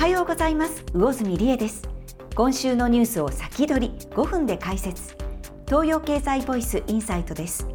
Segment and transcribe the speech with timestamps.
[0.00, 0.82] はようございます。
[0.94, 1.86] 魚住理恵です。
[2.34, 5.14] 今週のニュースを先取り5分で解説。
[5.68, 7.66] 東洋経済ボイスインサイトです。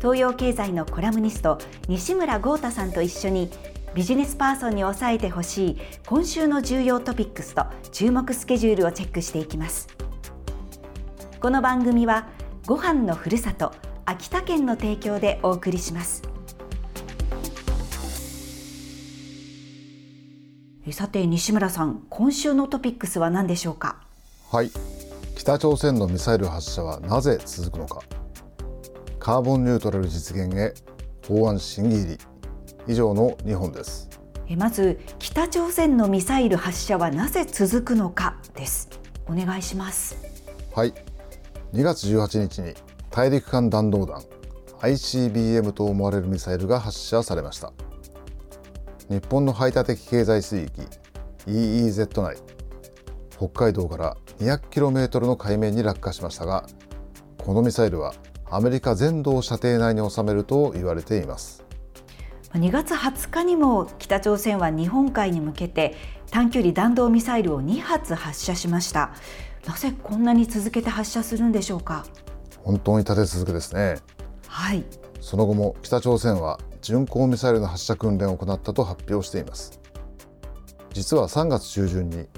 [0.00, 3.50] 東洋経済のコラムニスト西村豪太さんと一緒に
[3.94, 9.88] ビジネスパーソンに押さえてほしい今週の重要トピックスと注目スケジュールをチェックしていきます。
[11.42, 12.28] この番組は
[12.64, 13.74] ご飯のふるさと
[14.06, 16.22] 秋田県の提供でお送りします。
[20.92, 23.96] さて西村さん今週のトピックスは何でしょうか？
[24.50, 24.70] はい。
[25.34, 28.02] 北朝鮮のミサイル発射はなぜ続くのか？
[29.18, 30.74] カーボンニュートラル実現へ
[31.26, 32.18] 法案審議入り。
[32.88, 34.08] 以上の2本です。
[34.56, 38.88] まず北朝鮮のミサイル発射はなぜ続くのかです。
[39.26, 40.16] お願いします。
[40.72, 40.94] はい。
[41.72, 42.74] 2月18日に
[43.10, 44.22] 大陸間弾道弾
[44.80, 47.72] ICBM と思われるミサイルが発射されました
[49.08, 50.82] 日本の排他的経済水域
[51.46, 52.36] EEZ 内
[53.36, 56.66] 北海道から 200km の海面に落下しましたが
[57.38, 58.14] このミサイルは
[58.50, 61.64] アメリカ全土を射程内に収めると言われています。
[62.54, 65.94] 2月20日にも北朝鮮は日本海に向けて
[66.30, 69.12] 短距離弾道ミサイルを2発発射しました。
[69.66, 72.06] なぜこんなに続けて発射するんでしょうか？
[72.62, 73.96] 本当に立て続けですね。
[74.46, 74.84] はい。
[75.20, 79.80] その後も北朝鮮は巡航ミサイルの発射訓練を行ったと発表しています。
[80.92, 82.28] 実は3月中旬に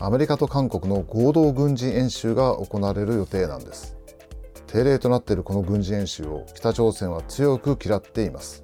[0.00, 3.96] アメリカと韓国の合同軍事演習が行われる予定なんです。
[4.66, 8.62] 定例となっているこの軍事演習を北朝鮮は強く嫌っています。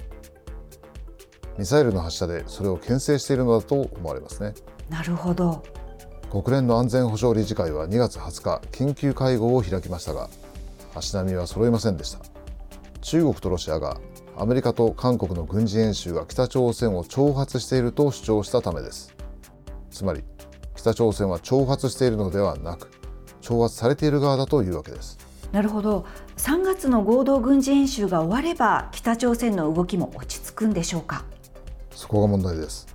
[1.56, 4.54] ミサイルの発射でそれを牽制しているのだと思われますね。
[4.88, 5.62] なるほど。
[6.32, 10.28] 国連の安全保障理事会は2月20日緊急会合を開きましたが
[10.94, 12.18] 足並みは揃いませんでした。
[13.02, 14.00] 中国とロシアが
[14.40, 19.12] アメリカと韓国の軍事演習が北朝鮮を挑発していると主張したためです。
[19.90, 20.22] つまり
[20.76, 22.88] 北朝鮮は挑発しているのではなく
[23.42, 25.18] 挑発されている側だというわけです。
[25.50, 26.06] なるほど。
[26.36, 31.24] 3月の合同軍事演習が終われば北朝鮮の動きも落ち着くんでしょうか？
[31.90, 32.86] そこが問題です。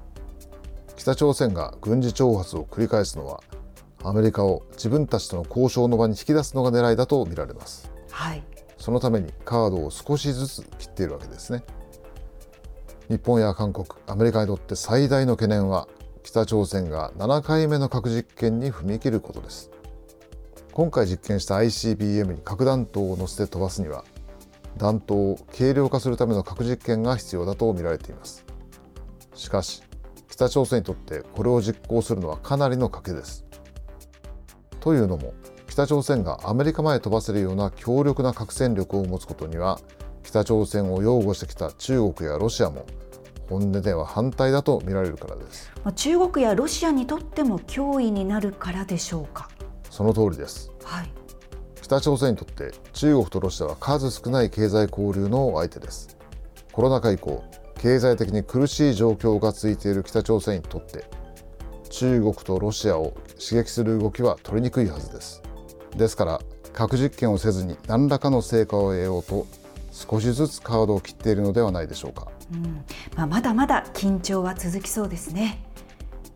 [0.95, 3.41] 北朝鮮が軍事挑発を繰り返すのは
[4.01, 7.91] アメリカを自分たちとの交渉の場に引き出すのが狙いだと見られます。
[8.09, 8.41] はい
[8.83, 11.63] そのためにカードを少しずつ切っているわけですね。
[13.07, 15.87] 日本や韓国アメリカにとって最大の懸念は
[16.21, 19.71] 北朝鮮が7回目の核実験に踏み切ることです。
[20.73, 24.03] 今回実験した ICBM に核弾頭を乗せて飛ばすには
[24.75, 28.43] 弾頭を軽量化するための核実験が必要だと見られています。
[29.33, 29.81] しかし
[30.27, 33.45] 北朝鮮にとってこれを実行するのはかなりの賭けです。
[34.81, 35.33] というのも
[35.73, 39.79] 北朝鮮がアメリカまで飛ばせるような強力な核戦力を持つことには
[40.21, 42.85] 北朝鮮を擁護してきた中国やロシアも
[43.49, 45.71] 本音では反対だと見られるからです。
[45.95, 49.49] 中国やロシアにとっても脅威になるからでしょうか？
[49.89, 51.09] その通りです、はい、
[51.81, 56.15] 北朝鮮にとって中国とロシアは数少ない経済交流の相手です。
[56.71, 57.43] コロナ禍以降
[57.79, 61.05] 経済的に苦しい状況が続いている北朝鮮にとって
[61.89, 65.41] 中国とロシアを刺激する動きは取りにくいはずです
[65.97, 66.41] ですから
[66.73, 69.45] 核実験をせずに何らかの成果を得ようと
[69.91, 72.83] 少しずつカードを切っているのではないでしょうか、うん。
[73.15, 75.63] まあ、まだまだ緊張は続きそうですね。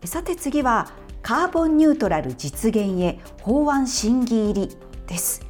[0.04, 0.92] さて次は
[1.22, 4.76] カーボンニュートラル実現へ法案審議入り
[5.08, 5.42] です。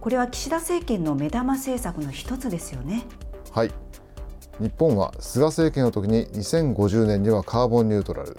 [0.00, 3.04] これは岸田政権の目玉政策の一つですよね。
[3.52, 3.70] はい。
[4.58, 8.36] 日本は菅政権の時に2050年にはカーボンニュートラル。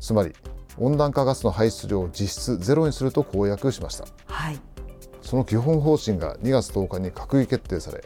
[0.00, 0.32] つまり
[0.78, 4.60] 温暖化ガスの排出量を実質ゼロにすると公約しました、はい、
[5.22, 8.04] その基本方針が2月10日に閣議決定され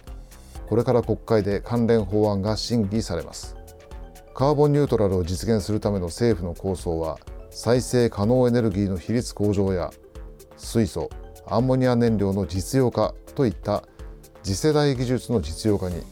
[0.69, 3.57] これから国会で関連法案が審議されます。
[4.35, 7.19] カーボンニュートラルを実現するための政府の構想は
[7.51, 9.91] 再生可能エネルギーの比率向上や
[10.59, 11.11] 水素
[11.47, 13.83] アンモニア燃料の実用化といった
[14.43, 16.03] 次世代技術の実用化に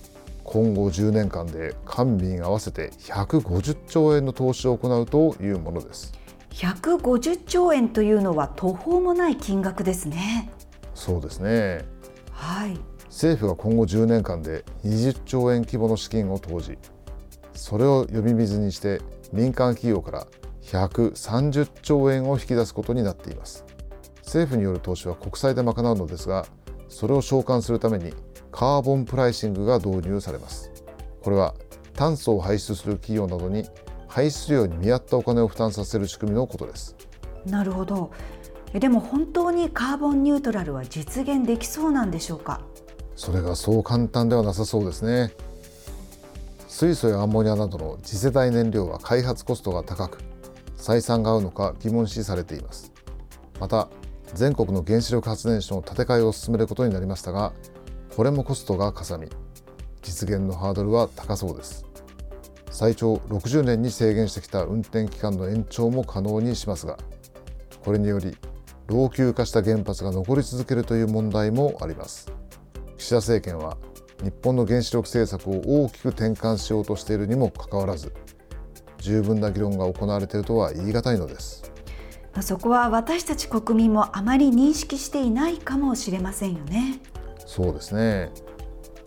[0.42, 6.12] 今後10年間で官民合わせて150兆円の投資を行うというものです。
[6.56, 10.50] 150兆円というのは途方もない金額ですね。
[10.94, 11.84] そうですね。
[12.30, 12.78] はい。
[13.08, 16.78] 政府が今後10年間で20兆円規模の資金を投じ
[17.54, 19.00] それを呼び水にして
[19.32, 20.26] 民間企業から
[20.62, 23.66] 130兆円を引き出すことになっています。
[24.24, 26.46] 政府による投資は国債で賄うのですが
[26.88, 28.14] それを償還するために
[28.50, 30.72] カーボンプライシングが導入されます。
[31.22, 31.54] これは
[31.92, 33.64] 炭素を排出する企業などに
[34.16, 36.96] 排出量に見合ったお金を負担させる仕組みのことです。
[37.44, 38.12] なるほど。
[38.72, 42.62] でも本当にカーボンニュートラルは実現できそうなんでしょうか？
[43.14, 45.34] それがそう簡単ではなさそうですね。
[46.66, 50.20] 水素やアンモニアなどの次世代燃料は開発コストが高く
[50.78, 52.90] 採算が合うのか疑問視されています。
[53.60, 53.90] また
[54.32, 57.52] 全国の原子力発電所の建て替えを進めることになりましたが
[58.16, 59.28] これもコストがかさみ
[60.00, 61.84] 実現のハードルは高そうです
[62.76, 66.98] 最長60年に制限してきた運転期間の延長も可能にしますが
[67.82, 68.36] これにより
[68.86, 72.30] 老朽化した原発が残り続けるという問題もあります。
[72.98, 73.78] 岸田政権は
[74.22, 78.12] 日本の原子力政策を大きく転換しようとしているにもかかわらず
[78.98, 81.72] 十分な議論が行われているとは言い難いのです。
[82.42, 87.00] そこは私たち国民もあまり認識していないかもしれませんよね。
[87.38, 88.30] そうですね。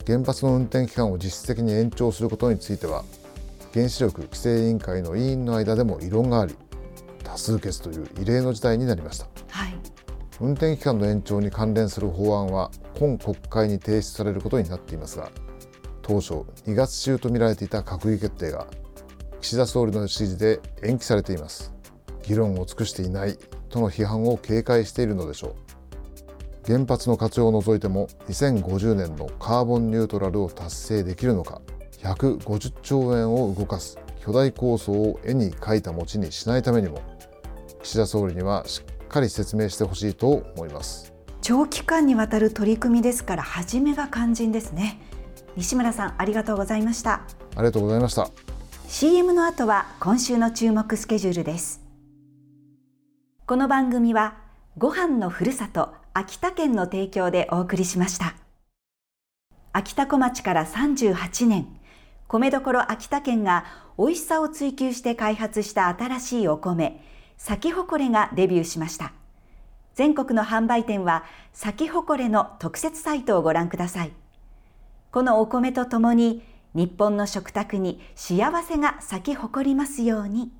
[0.07, 3.03] 原発の運転期間を実質的に延長することについては
[3.73, 6.55] 原子力規制委員会の委員の間でも異論があり
[7.23, 9.75] 多数決という異例の事態になりました、はい、
[10.39, 15.31] 運転期間の延長に関連する法案は今国会に提出されることになっていますが
[16.01, 16.33] 当初
[16.65, 18.65] 2月中とみられていた閣議決定が
[19.41, 21.73] 岸田総理の指示で延期されています。
[22.23, 23.37] 議論を尽くしていない
[23.69, 25.53] との批判を警戒しているのでしょう。
[26.65, 31.61] 原発の活用を除いても2050年のカーボンニュートラルを達成できるのか
[32.01, 33.97] 150兆円を動かす。
[34.19, 37.01] 巨大構想を絵に描いた餅にしないためにも
[37.81, 41.13] 岸田総理にはしっかり説明してほしいと思います。
[41.41, 44.99] 長期間にわたる取り組みですから初めが肝心ですね。
[45.55, 47.21] 西村さんありがとうございました。
[47.55, 48.29] ありがとうございました。
[48.87, 51.81] CM の後は今週の注目スケジュールです。
[53.45, 54.37] この番組は
[54.77, 58.35] ご飯のふるさと秋田県の提供でお送りしました。
[59.73, 61.78] 秋田小町から38年
[62.29, 63.65] 米どころ秋田県が
[63.97, 67.03] 美味しさを追求して開発した新しいお米、
[67.37, 69.13] 咲き誇れがデビューしました。
[69.95, 71.23] 全国の販売店は
[71.53, 74.11] 咲き誇れの特設サイトをご覧ください。
[75.11, 76.43] このお米とともに
[76.75, 80.51] 日本の食卓に幸せが咲き誇りますように。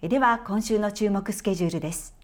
[0.00, 2.16] では今週の注目スケジュールです。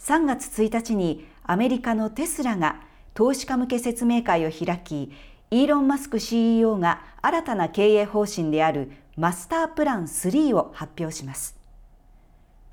[0.00, 2.80] 3月1日にアメリカのテスラが
[3.14, 5.12] 投資家向け説明会を開き、
[5.50, 11.56] イーロン・マスク CEO が新たな経営方針であるマスタープラン3を発表します。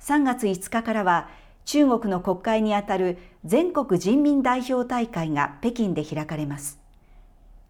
[0.00, 1.28] 3月5日からは
[1.64, 6.78] 中国の国会にあたる全国人民代表大会が北京で開かれます。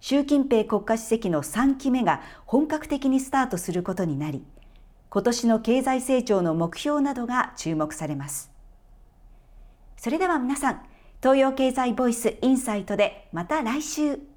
[0.01, 4.45] 習近平国家主席の3期目が本格的にスタートすることになり、
[5.11, 8.51] 今年の経済成長の目標などが注目されます。
[9.97, 10.83] それでは皆さん、
[11.23, 14.34] 東洋経済ボイスインサイトでまた来週。